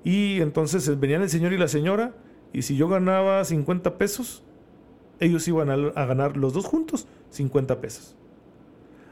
Y 0.04 0.42
entonces 0.42 1.00
venían 1.00 1.22
el 1.22 1.30
señor 1.30 1.54
y 1.54 1.58
la 1.58 1.68
señora, 1.68 2.14
y 2.52 2.64
si 2.64 2.76
yo 2.76 2.88
ganaba 2.88 3.44
50 3.44 3.98
pesos, 3.98 4.44
ellos 5.20 5.48
iban 5.48 5.70
a, 5.70 5.74
a 5.74 6.06
ganar 6.06 6.36
los 6.38 6.54
dos 6.54 6.66
juntos 6.66 7.08
50 7.30 7.80
pesos. 7.80 8.16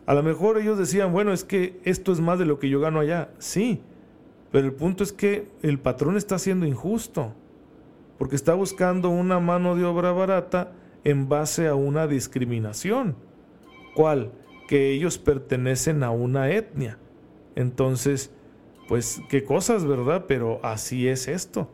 A 0.06 0.14
lo 0.14 0.24
mejor 0.24 0.58
ellos 0.58 0.78
decían, 0.78 1.14
bueno, 1.14 1.32
es 1.32 1.44
que 1.44 1.80
esto 1.86 2.12
es 2.12 2.20
más 2.20 2.40
de 2.40 2.46
lo 2.46 2.60
que 2.60 2.70
yo 2.70 2.80
gano 2.82 3.00
allá. 3.00 3.30
Sí, 3.38 3.82
pero 4.52 4.68
el 4.68 4.74
punto 4.74 5.04
es 5.04 5.14
que 5.14 5.48
el 5.62 5.80
patrón 5.80 6.18
está 6.18 6.38
siendo 6.38 6.66
injusto, 6.66 7.34
porque 8.18 8.36
está 8.36 8.54
buscando 8.54 9.10
una 9.10 9.40
mano 9.40 9.76
de 9.76 9.86
obra 9.86 10.12
barata 10.12 10.74
en 11.04 11.30
base 11.30 11.68
a 11.68 11.76
una 11.76 12.08
discriminación. 12.08 13.16
¿Cuál? 13.96 14.32
Que 14.68 14.92
ellos 14.92 15.18
pertenecen 15.18 16.04
a 16.04 16.12
una 16.12 16.50
etnia. 16.52 16.98
Entonces, 17.56 18.32
pues 18.88 19.22
qué 19.30 19.44
cosas, 19.44 19.86
¿verdad? 19.86 20.26
Pero 20.28 20.60
así 20.64 21.08
es 21.08 21.28
esto. 21.28 21.70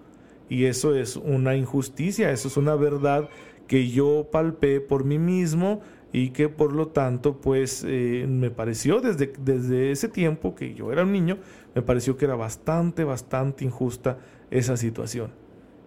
Y 0.50 0.66
eso 0.66 0.96
es 0.96 1.16
una 1.16 1.56
injusticia, 1.56 2.32
eso 2.32 2.48
es 2.48 2.58
una 2.58 2.76
verdad 2.76 3.30
que 3.68 3.90
yo 3.90 4.30
palpé 4.32 4.80
por 4.80 5.04
mí 5.04 5.20
mismo 5.20 5.82
y 6.14 6.30
que 6.30 6.48
por 6.48 6.74
lo 6.74 6.88
tanto 6.88 7.42
pues 7.42 7.84
eh, 7.86 8.26
me 8.30 8.50
pareció 8.50 9.02
desde, 9.02 9.34
desde 9.40 9.92
ese 9.92 10.08
tiempo 10.08 10.56
que 10.56 10.74
yo 10.74 10.92
era 10.92 11.04
un 11.04 11.12
niño, 11.12 11.38
me 11.76 11.82
pareció 11.82 12.16
que 12.16 12.26
era 12.26 12.36
bastante, 12.36 13.04
bastante 13.04 13.66
injusta 13.66 14.18
esa 14.50 14.78
situación. 14.78 15.32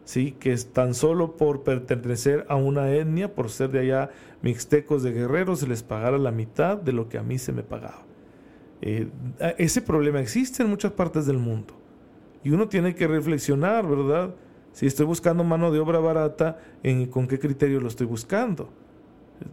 ¿Sí? 0.05 0.33
Que 0.33 0.53
es 0.53 0.73
tan 0.73 0.95
solo 0.95 1.37
por 1.37 1.63
pertenecer 1.63 2.47
a 2.49 2.57
una 2.57 2.91
etnia, 2.93 3.35
por 3.35 3.51
ser 3.51 3.71
de 3.71 3.81
allá 3.81 4.11
mixtecos 4.43 5.03
de 5.03 5.13
guerreros, 5.13 5.61
se 5.61 5.67
les 5.67 5.83
pagara 5.83 6.19
la 6.19 6.31
mitad 6.31 6.77
de 6.77 6.93
lo 6.93 7.09
que 7.09 7.19
a 7.19 7.23
mí 7.23 7.39
se 7.39 7.53
me 7.53 7.63
pagaba. 7.63 8.05
Eh, 8.83 9.09
ese 9.59 9.83
problema 9.83 10.21
existe 10.21 10.63
en 10.63 10.71
muchas 10.71 10.93
partes 10.93 11.27
del 11.27 11.39
mundo. 11.39 11.75
Y 12.43 12.51
uno 12.51 12.69
tiene 12.69 12.95
que 12.95 13.07
reflexionar, 13.07 13.87
¿verdad? 13.87 14.35
Si 14.73 14.87
estoy 14.87 15.07
buscando 15.07 15.45
mano 15.45 15.71
de 15.71 15.81
obra 15.81 15.99
barata, 15.99 16.59
¿en 16.83 17.07
con 17.07 17.27
qué 17.27 17.39
criterio 17.39 17.81
lo 17.81 17.89
estoy 17.89 18.07
buscando? 18.07 18.71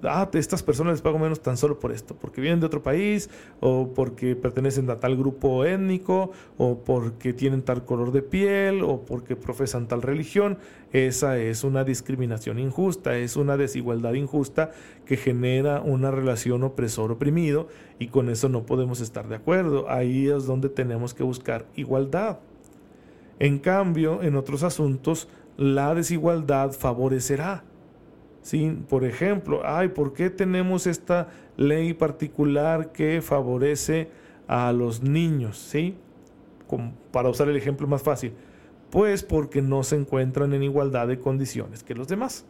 Ah, 0.04 0.30
estas 0.34 0.64
personas 0.64 0.94
les 0.94 1.02
pago 1.02 1.20
menos 1.20 1.42
tan 1.42 1.58
solo 1.58 1.80
por 1.80 1.92
esto, 1.92 2.16
porque 2.16 2.42
vienen 2.42 2.60
de 2.60 2.66
otro 2.66 2.82
país, 2.82 3.30
o 3.60 3.94
porque 3.94 4.36
pertenecen 4.36 4.90
a 4.90 5.00
tal 5.00 5.16
grupo 5.18 5.66
étnico, 5.66 6.32
o 6.58 6.84
porque 6.84 7.34
tienen 7.34 7.62
tal 7.62 7.86
color 7.86 8.12
de 8.12 8.22
piel, 8.22 8.84
o 8.84 9.02
porque 9.06 9.36
profesan 9.36 9.88
tal 9.88 10.02
religión. 10.02 10.58
Esa 10.92 11.38
es 11.38 11.64
una 11.64 11.84
discriminación 11.84 12.60
injusta, 12.60 13.18
es 13.18 13.36
una 13.36 13.58
desigualdad 13.58 14.14
injusta 14.14 14.72
que 15.06 15.18
genera 15.18 15.82
una 15.82 16.12
relación 16.12 16.64
opresor-oprimido, 16.64 17.68
y 18.00 18.08
con 18.08 18.30
eso 18.30 18.50
no 18.50 18.66
podemos 18.66 19.02
estar 19.02 19.28
de 19.28 19.36
acuerdo. 19.36 19.90
Ahí 19.90 20.28
es 20.28 20.46
donde 20.46 20.70
tenemos 20.70 21.14
que 21.14 21.24
buscar 21.24 21.66
igualdad. 21.76 22.40
En 23.40 23.60
cambio, 23.60 24.24
en 24.24 24.36
otros 24.36 24.64
asuntos, 24.64 25.28
la 25.58 25.94
desigualdad 25.94 26.72
favorecerá 26.72 27.64
por 28.88 29.04
ejemplo, 29.04 29.62
ay, 29.66 29.90
¿por 29.90 30.14
qué 30.14 30.30
tenemos 30.30 30.88
esta 30.88 31.28
ley 31.58 31.94
particular 31.94 32.92
que 32.92 33.22
favorece 33.22 34.10
a 34.48 34.72
los 34.72 35.04
niños? 35.04 35.58
¿Sí? 35.58 35.98
para 37.12 37.30
usar 37.30 37.48
el 37.48 37.56
ejemplo 37.56 37.88
más 37.88 38.04
fácil. 38.04 38.34
Pues 38.90 39.24
porque 39.24 39.62
no 39.62 39.84
se 39.84 39.96
encuentran 39.96 40.54
en 40.54 40.64
igualdad 40.64 41.08
de 41.08 41.20
condiciones 41.20 41.82
que 41.82 41.96
los 41.96 42.10
demás. 42.10 42.46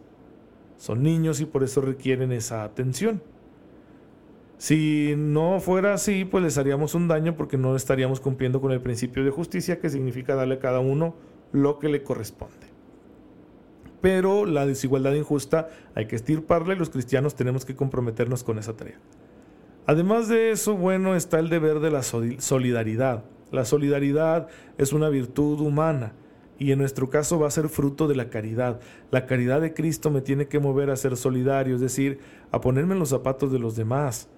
Son 0.77 1.03
niños 1.03 1.39
y 1.39 1.45
por 1.45 1.63
eso 1.63 1.81
requieren 1.81 2.31
esa 2.31 2.63
atención. 2.63 3.21
Si 4.57 5.13
no 5.15 5.59
fuera 5.59 5.93
así, 5.93 6.25
pues 6.25 6.43
les 6.43 6.57
haríamos 6.57 6.95
un 6.95 7.07
daño 7.07 7.35
porque 7.35 7.57
no 7.57 7.75
estaríamos 7.75 8.19
cumpliendo 8.19 8.59
con 8.59 8.71
el 8.71 8.81
principio 8.81 9.23
de 9.23 9.29
justicia 9.29 9.79
que 9.79 9.89
significa 9.89 10.33
darle 10.33 10.55
a 10.55 10.59
cada 10.59 10.79
uno 10.79 11.15
lo 11.51 11.77
que 11.77 11.89
le 11.89 12.01
corresponde 12.01 12.76
pero 14.01 14.45
la 14.45 14.65
desigualdad 14.65 15.13
injusta 15.13 15.69
hay 15.95 16.05
que 16.05 16.15
estirparla 16.15 16.73
y 16.73 16.77
los 16.77 16.89
cristianos 16.89 17.35
tenemos 17.35 17.65
que 17.65 17.75
comprometernos 17.75 18.43
con 18.43 18.59
esa 18.59 18.75
tarea. 18.75 18.99
Además 19.85 20.27
de 20.27 20.51
eso, 20.51 20.75
bueno, 20.75 21.15
está 21.15 21.39
el 21.39 21.49
deber 21.49 21.79
de 21.79 21.91
la 21.91 22.03
solidaridad. 22.03 23.23
La 23.51 23.63
solidaridad 23.63 24.47
es 24.77 24.91
una 24.91 25.09
virtud 25.09 25.61
humana 25.61 26.13
y 26.59 26.71
en 26.71 26.79
nuestro 26.79 27.09
caso 27.09 27.39
va 27.39 27.47
a 27.47 27.51
ser 27.51 27.69
fruto 27.69 28.07
de 28.07 28.15
la 28.15 28.29
caridad. 28.29 28.81
La 29.11 29.25
caridad 29.25 29.61
de 29.61 29.73
Cristo 29.73 30.11
me 30.11 30.21
tiene 30.21 30.47
que 30.47 30.59
mover 30.59 30.89
a 30.89 30.97
ser 30.97 31.15
solidario, 31.15 31.75
es 31.75 31.81
decir, 31.81 32.19
a 32.51 32.59
ponerme 32.59 32.93
en 32.93 32.99
los 32.99 33.09
zapatos 33.09 33.51
de 33.51 33.59
los 33.59 33.75
demás 33.75 34.29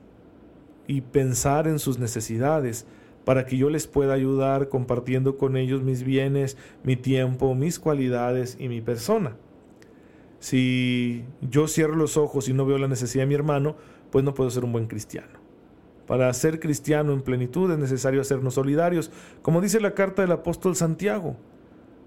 y 0.85 1.01
pensar 1.01 1.67
en 1.67 1.79
sus 1.79 1.97
necesidades 1.97 2.85
para 3.25 3.45
que 3.45 3.57
yo 3.57 3.69
les 3.69 3.87
pueda 3.87 4.13
ayudar 4.13 4.69
compartiendo 4.69 5.37
con 5.37 5.57
ellos 5.57 5.81
mis 5.81 6.03
bienes, 6.03 6.57
mi 6.83 6.95
tiempo, 6.95 7.53
mis 7.55 7.79
cualidades 7.79 8.57
y 8.59 8.69
mi 8.69 8.81
persona. 8.81 9.35
Si 10.39 11.25
yo 11.41 11.67
cierro 11.67 11.95
los 11.95 12.17
ojos 12.17 12.47
y 12.47 12.53
no 12.53 12.65
veo 12.65 12.77
la 12.77 12.87
necesidad 12.87 13.23
de 13.23 13.27
mi 13.27 13.35
hermano, 13.35 13.75
pues 14.09 14.23
no 14.23 14.33
puedo 14.33 14.49
ser 14.49 14.63
un 14.63 14.71
buen 14.71 14.87
cristiano. 14.87 15.39
Para 16.07 16.33
ser 16.33 16.59
cristiano 16.59 17.13
en 17.13 17.21
plenitud 17.21 17.71
es 17.71 17.77
necesario 17.77 18.21
hacernos 18.21 18.55
solidarios, 18.55 19.11
como 19.41 19.61
dice 19.61 19.79
la 19.79 19.93
carta 19.93 20.23
del 20.23 20.31
apóstol 20.31 20.75
Santiago. 20.75 21.35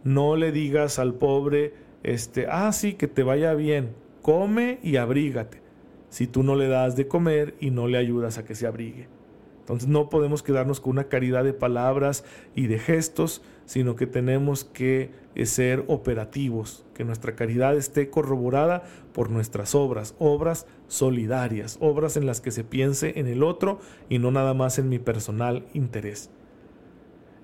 No 0.02 0.34
le 0.34 0.50
digas 0.50 0.98
al 0.98 1.14
pobre, 1.14 1.74
este, 2.02 2.46
ah, 2.50 2.72
sí, 2.72 2.94
que 2.94 3.06
te 3.06 3.22
vaya 3.22 3.54
bien, 3.54 3.94
come 4.20 4.80
y 4.82 4.96
abrígate, 4.96 5.60
si 6.08 6.26
tú 6.26 6.42
no 6.42 6.56
le 6.56 6.66
das 6.66 6.96
de 6.96 7.06
comer 7.06 7.54
y 7.60 7.70
no 7.70 7.86
le 7.86 7.98
ayudas 7.98 8.38
a 8.38 8.44
que 8.44 8.56
se 8.56 8.66
abrigue. 8.66 9.06
Entonces 9.62 9.88
no 9.88 10.10
podemos 10.10 10.42
quedarnos 10.42 10.80
con 10.80 10.90
una 10.92 11.04
caridad 11.04 11.44
de 11.44 11.52
palabras 11.52 12.24
y 12.56 12.66
de 12.66 12.80
gestos, 12.80 13.42
sino 13.64 13.94
que 13.94 14.08
tenemos 14.08 14.64
que 14.64 15.12
eh, 15.36 15.46
ser 15.46 15.84
operativos, 15.86 16.84
que 16.94 17.04
nuestra 17.04 17.36
caridad 17.36 17.76
esté 17.76 18.10
corroborada 18.10 18.82
por 19.12 19.30
nuestras 19.30 19.76
obras, 19.76 20.16
obras 20.18 20.66
solidarias, 20.88 21.78
obras 21.80 22.16
en 22.16 22.26
las 22.26 22.40
que 22.40 22.50
se 22.50 22.64
piense 22.64 23.20
en 23.20 23.28
el 23.28 23.44
otro 23.44 23.78
y 24.08 24.18
no 24.18 24.32
nada 24.32 24.52
más 24.52 24.80
en 24.80 24.88
mi 24.88 24.98
personal 24.98 25.64
interés. 25.74 26.28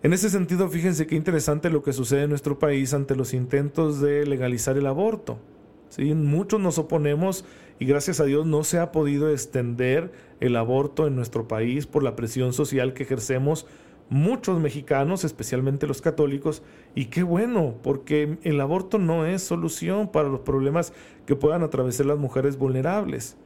En 0.03 0.13
ese 0.13 0.29
sentido, 0.29 0.69
fíjense 0.69 1.07
qué 1.07 1.15
interesante 1.15 1.71
lo 1.71 1.85
que 1.85 1.93
sucede 1.93 2.25
en 2.25 2.31
nuestro 2.31 2.59
país 2.59 2.95
ante 2.95 3.15
los 3.15 3.33
intentos 3.33 4.01
de 4.01 4.27
legalizar 4.27 4.77
el 4.77 4.87
aborto. 4.87 5.39
¿Sí? 5.89 6.15
Muchos 6.15 6.61
nos 6.61 6.79
oponemos 6.79 7.45
y 7.79 7.87
gracias 7.87 8.21
a 8.21 8.25
Dios 8.25 8.47
no 8.47 8.65
se 8.65 8.79
ha 8.79 8.93
podido 8.93 9.31
extender 9.31 10.13
el 10.41 10.57
aborto 10.57 11.07
en 11.07 11.17
nuestro 11.17 11.49
país 11.49 11.87
por 11.87 12.03
la 12.03 12.17
presión 12.17 12.53
social 12.53 12.93
que 12.93 13.05
ejercemos 13.05 13.67
muchos 14.11 14.59
mexicanos, 14.59 15.25
especialmente 15.25 15.87
los 15.87 16.01
católicos, 16.01 16.63
y 16.95 17.07
qué 17.07 17.23
bueno, 17.23 17.75
porque 17.83 18.39
el 18.43 18.61
aborto 18.61 18.99
no 18.99 19.27
es 19.27 19.43
solución 19.43 20.09
para 20.09 20.29
los 20.29 20.41
problemas 20.41 20.93
que 21.27 21.37
puedan 21.37 21.63
atravesar 21.63 22.07
las 22.07 22.19
mujeres 22.19 22.57
vulnerables, 22.57 23.37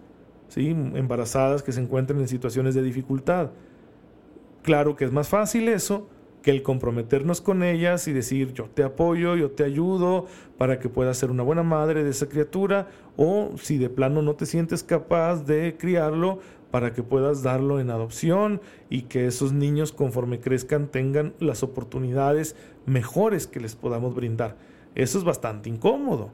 ¿sí? 0.48 0.68
embarazadas 0.70 1.62
que 1.62 1.72
se 1.72 1.80
encuentren 1.80 2.20
en 2.20 2.28
situaciones 2.28 2.74
de 2.74 2.82
dificultad. 2.82 3.50
Claro 4.62 4.94
que 4.94 5.04
es 5.04 5.12
más 5.12 5.28
fácil 5.28 5.68
eso 5.68 6.08
que 6.42 6.50
el 6.50 6.62
comprometernos 6.62 7.40
con 7.40 7.62
ellas 7.62 8.08
y 8.08 8.12
decir 8.12 8.52
yo 8.52 8.64
te 8.64 8.82
apoyo, 8.82 9.36
yo 9.36 9.52
te 9.52 9.64
ayudo 9.64 10.26
para 10.58 10.78
que 10.78 10.88
puedas 10.88 11.16
ser 11.16 11.30
una 11.30 11.42
buena 11.42 11.62
madre 11.62 12.04
de 12.04 12.10
esa 12.10 12.28
criatura 12.28 12.88
o 13.16 13.52
si 13.56 13.78
de 13.78 13.88
plano 13.88 14.22
no 14.22 14.34
te 14.34 14.46
sientes 14.46 14.82
capaz 14.82 15.44
de 15.44 15.76
criarlo 15.78 16.40
para 16.70 16.92
que 16.92 17.02
puedas 17.02 17.42
darlo 17.42 17.80
en 17.80 17.90
adopción 17.90 18.60
y 18.90 19.02
que 19.02 19.26
esos 19.26 19.52
niños 19.52 19.92
conforme 19.92 20.40
crezcan 20.40 20.88
tengan 20.88 21.34
las 21.38 21.62
oportunidades 21.62 22.56
mejores 22.86 23.46
que 23.46 23.60
les 23.60 23.76
podamos 23.76 24.14
brindar. 24.14 24.56
Eso 24.94 25.18
es 25.18 25.24
bastante 25.24 25.68
incómodo 25.68 26.30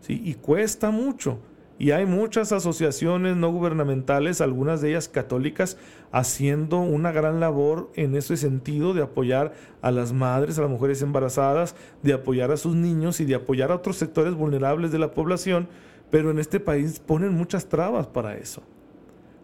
¿sí? 0.00 0.20
y 0.24 0.34
cuesta 0.34 0.90
mucho 0.90 1.38
Y 1.82 1.90
hay 1.90 2.06
muchas 2.06 2.52
asociaciones 2.52 3.36
no 3.36 3.50
gubernamentales, 3.50 4.40
algunas 4.40 4.80
de 4.80 4.90
ellas 4.90 5.08
católicas, 5.08 5.76
haciendo 6.12 6.78
una 6.78 7.10
gran 7.10 7.40
labor 7.40 7.90
en 7.96 8.14
ese 8.14 8.36
sentido 8.36 8.94
de 8.94 9.02
apoyar 9.02 9.52
a 9.80 9.90
las 9.90 10.12
madres, 10.12 10.56
a 10.56 10.62
las 10.62 10.70
mujeres 10.70 11.02
embarazadas, 11.02 11.74
de 12.04 12.12
apoyar 12.12 12.52
a 12.52 12.56
sus 12.56 12.76
niños 12.76 13.18
y 13.18 13.24
de 13.24 13.34
apoyar 13.34 13.72
a 13.72 13.74
otros 13.74 13.96
sectores 13.96 14.34
vulnerables 14.34 14.92
de 14.92 15.00
la 15.00 15.10
población, 15.10 15.66
pero 16.08 16.30
en 16.30 16.38
este 16.38 16.60
país 16.60 17.00
ponen 17.00 17.34
muchas 17.34 17.68
trabas 17.68 18.06
para 18.06 18.36
eso. 18.36 18.62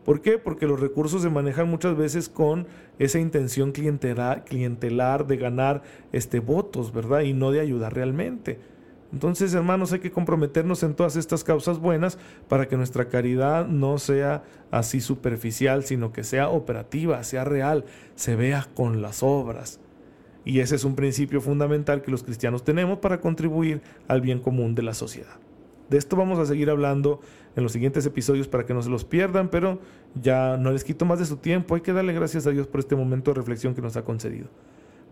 ¿Por 0.04 0.21
qué? 0.21 0.38
Porque 0.38 0.68
los 0.68 0.78
recursos 0.78 1.23
se 1.23 1.30
manejan 1.30 1.68
muchas 1.68 1.97
veces 1.97 2.28
con 2.28 2.68
esa 3.00 3.18
intención 3.18 3.73
clientelar, 3.73 4.45
clientelar 4.45 5.26
de 5.26 5.38
ganar 5.38 5.83
este, 6.12 6.38
votos, 6.38 6.92
¿verdad? 6.92 7.23
Y 7.23 7.33
no 7.33 7.50
de 7.50 7.59
ayudar 7.59 7.95
realmente. 7.95 8.61
Entonces, 9.12 9.54
hermanos, 9.54 9.92
hay 9.92 10.00
que 10.00 10.10
comprometernos 10.10 10.82
en 10.82 10.94
todas 10.94 11.16
estas 11.16 11.42
causas 11.42 11.78
buenas 11.78 12.18
para 12.48 12.68
que 12.68 12.76
nuestra 12.76 13.08
caridad 13.08 13.66
no 13.66 13.98
sea 13.98 14.42
así 14.70 15.00
superficial, 15.00 15.84
sino 15.84 16.12
que 16.12 16.24
sea 16.24 16.50
operativa, 16.50 17.22
sea 17.24 17.44
real, 17.44 17.84
se 18.14 18.36
vea 18.36 18.68
con 18.74 19.00
las 19.00 19.22
obras. 19.22 19.80
Y 20.44 20.60
ese 20.60 20.76
es 20.76 20.84
un 20.84 20.94
principio 20.94 21.40
fundamental 21.40 22.02
que 22.02 22.10
los 22.10 22.22
cristianos 22.22 22.64
tenemos 22.64 22.98
para 22.98 23.20
contribuir 23.20 23.82
al 24.08 24.20
bien 24.20 24.40
común 24.40 24.74
de 24.74 24.82
la 24.82 24.94
sociedad. 24.94 25.36
De 25.88 25.96
esto 25.96 26.16
vamos 26.16 26.38
a 26.38 26.44
seguir 26.44 26.68
hablando 26.68 27.20
en 27.56 27.62
los 27.62 27.72
siguientes 27.72 28.04
episodios 28.04 28.46
para 28.46 28.66
que 28.66 28.74
no 28.74 28.82
se 28.82 28.90
los 28.90 29.04
pierdan, 29.04 29.48
pero 29.48 29.78
ya 30.14 30.58
no 30.58 30.70
les 30.70 30.84
quito 30.84 31.06
más 31.06 31.18
de 31.18 31.24
su 31.24 31.36
tiempo. 31.36 31.74
Hay 31.74 31.80
que 31.80 31.94
darle 31.94 32.12
gracias 32.12 32.46
a 32.46 32.50
Dios 32.50 32.66
por 32.66 32.80
este 32.80 32.94
momento 32.94 33.30
de 33.30 33.36
reflexión 33.36 33.74
que 33.74 33.80
nos 33.80 33.96
ha 33.96 34.04
concedido. 34.04 34.48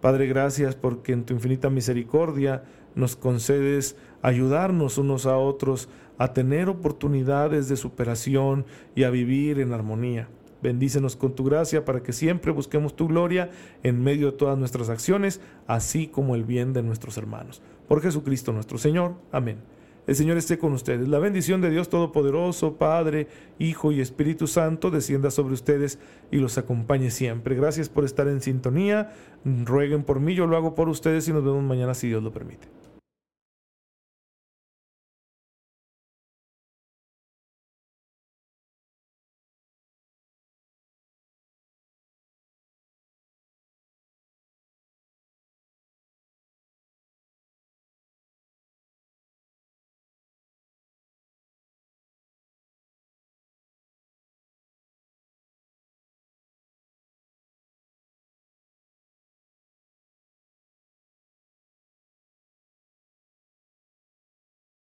Padre, 0.01 0.27
gracias 0.27 0.75
porque 0.75 1.13
en 1.13 1.25
tu 1.25 1.35
infinita 1.35 1.71
misericordia 1.71 2.65
nos 2.95 3.17
concedes 3.17 3.97
ayudarnos 4.23 4.99
unos 4.99 5.27
a 5.27 5.37
otros 5.37 5.89
a 6.19 6.33
tener 6.33 6.69
oportunidades 6.69 7.69
de 7.69 7.77
superación 7.77 8.65
y 8.95 9.05
a 9.05 9.11
vivir 9.11 9.61
en 9.61 9.73
armonía. 9.73 10.29
Bendícenos 10.63 11.17
con 11.17 11.35
tu 11.35 11.45
gracia 11.45 11.85
para 11.85 12.03
que 12.03 12.13
siempre 12.13 12.51
busquemos 12.51 12.97
tu 12.97 13.07
gloria 13.09 13.51
en 13.83 14.03
medio 14.03 14.31
de 14.31 14.39
todas 14.39 14.59
nuestras 14.59 14.89
acciones, 14.89 15.41
así 15.67 16.07
como 16.07 16.35
el 16.35 16.45
bien 16.45 16.73
de 16.73 16.83
nuestros 16.83 17.19
hermanos. 17.19 17.63
Por 17.87 18.01
Jesucristo 18.01 18.53
nuestro 18.53 18.79
Señor. 18.79 19.15
Amén. 19.31 19.76
El 20.07 20.15
Señor 20.15 20.37
esté 20.37 20.57
con 20.57 20.73
ustedes. 20.73 21.09
La 21.09 21.19
bendición 21.19 21.61
de 21.61 21.71
Dios 21.71 21.89
Todopoderoso, 21.89 22.77
Padre, 22.77 23.27
Hijo 23.59 23.91
y 23.91 24.01
Espíritu 24.01 24.47
Santo, 24.47 24.91
descienda 24.91 25.31
sobre 25.31 25.55
ustedes 25.55 25.99
y 26.31 26.37
los 26.37 26.59
acompañe 26.59 27.11
siempre. 27.11 27.57
Gracias 27.57 27.89
por 27.89 28.05
estar 28.05 28.29
en 28.29 28.41
sintonía. 28.41 29.13
Rueguen 29.45 30.05
por 30.05 30.21
mí, 30.21 30.35
yo 30.35 30.47
lo 30.47 30.57
hago 30.57 30.75
por 30.75 30.89
ustedes 30.89 31.27
y 31.27 31.33
nos 31.33 31.45
vemos 31.45 31.65
mañana 31.65 31.95
si 31.95 32.09
Dios 32.09 32.23
lo 32.23 32.33
permite. 32.33 32.69